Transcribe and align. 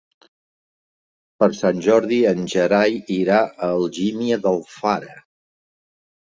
Per 1.43 1.49
Sant 1.57 1.83
Jordi 1.89 2.19
en 2.31 2.41
Gerai 2.55 2.99
irà 3.19 3.45
a 3.45 3.71
Algímia 3.77 4.43
d'Alfara. 4.49 5.17